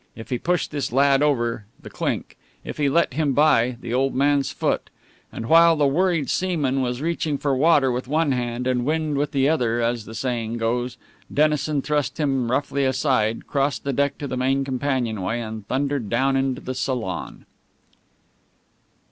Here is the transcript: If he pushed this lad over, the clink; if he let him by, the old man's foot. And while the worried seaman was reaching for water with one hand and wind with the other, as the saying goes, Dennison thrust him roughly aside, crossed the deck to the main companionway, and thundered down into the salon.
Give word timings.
If 0.15 0.31
he 0.31 0.39
pushed 0.39 0.71
this 0.71 0.91
lad 0.91 1.21
over, 1.21 1.65
the 1.79 1.91
clink; 1.91 2.35
if 2.63 2.77
he 2.77 2.89
let 2.89 3.13
him 3.13 3.33
by, 3.33 3.77
the 3.81 3.93
old 3.93 4.15
man's 4.15 4.51
foot. 4.51 4.89
And 5.31 5.45
while 5.45 5.75
the 5.75 5.85
worried 5.85 6.27
seaman 6.27 6.81
was 6.81 7.03
reaching 7.03 7.37
for 7.37 7.55
water 7.55 7.91
with 7.91 8.07
one 8.07 8.31
hand 8.31 8.65
and 8.65 8.83
wind 8.83 9.15
with 9.15 9.31
the 9.31 9.47
other, 9.47 9.79
as 9.79 10.05
the 10.05 10.15
saying 10.15 10.57
goes, 10.57 10.97
Dennison 11.31 11.83
thrust 11.83 12.19
him 12.19 12.49
roughly 12.49 12.83
aside, 12.83 13.45
crossed 13.45 13.83
the 13.83 13.93
deck 13.93 14.17
to 14.17 14.27
the 14.27 14.35
main 14.37 14.65
companionway, 14.65 15.39
and 15.39 15.67
thundered 15.67 16.09
down 16.09 16.35
into 16.35 16.61
the 16.61 16.73
salon. 16.73 17.45